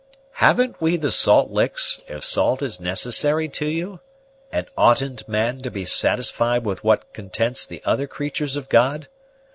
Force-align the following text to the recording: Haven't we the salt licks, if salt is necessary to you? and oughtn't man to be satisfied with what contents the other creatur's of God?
Haven't 0.41 0.81
we 0.81 0.97
the 0.97 1.11
salt 1.11 1.51
licks, 1.51 2.01
if 2.07 2.25
salt 2.25 2.63
is 2.63 2.79
necessary 2.79 3.47
to 3.49 3.67
you? 3.67 3.99
and 4.51 4.65
oughtn't 4.75 5.29
man 5.29 5.61
to 5.61 5.69
be 5.69 5.85
satisfied 5.85 6.65
with 6.65 6.83
what 6.83 7.13
contents 7.13 7.67
the 7.67 7.83
other 7.85 8.07
creatur's 8.07 8.55
of 8.55 8.67
God? 8.67 9.09